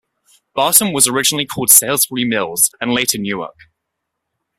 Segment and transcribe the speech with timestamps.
[0.55, 3.55] Barton was originally called Salisbury's Mills, and later Newark.